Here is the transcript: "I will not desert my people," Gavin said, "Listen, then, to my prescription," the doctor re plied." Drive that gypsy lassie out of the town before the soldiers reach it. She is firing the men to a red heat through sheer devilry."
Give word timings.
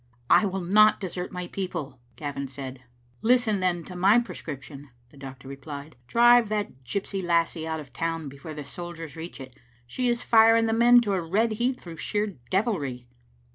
"I 0.41 0.47
will 0.47 0.61
not 0.61 0.99
desert 0.99 1.31
my 1.31 1.45
people," 1.45 1.99
Gavin 2.17 2.47
said, 2.47 2.83
"Listen, 3.21 3.59
then, 3.59 3.83
to 3.83 3.95
my 3.95 4.17
prescription," 4.17 4.89
the 5.11 5.17
doctor 5.17 5.47
re 5.47 5.55
plied." 5.55 5.95
Drive 6.07 6.49
that 6.49 6.83
gypsy 6.83 7.23
lassie 7.23 7.67
out 7.67 7.79
of 7.79 7.93
the 7.93 7.99
town 7.99 8.27
before 8.27 8.55
the 8.55 8.65
soldiers 8.65 9.15
reach 9.15 9.39
it. 9.39 9.55
She 9.85 10.09
is 10.09 10.23
firing 10.23 10.65
the 10.65 10.73
men 10.73 11.01
to 11.01 11.13
a 11.13 11.21
red 11.21 11.51
heat 11.51 11.79
through 11.79 11.97
sheer 11.97 12.25
devilry." 12.49 13.05